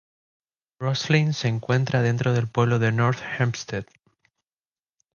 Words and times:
Roslyn 0.79 1.31
se 1.35 1.47
encuentra 1.47 2.01
dentro 2.01 2.33
del 2.33 2.47
pueblo 2.47 2.79
de 2.79 2.91
North 2.91 3.19
Hempstead. 3.37 3.85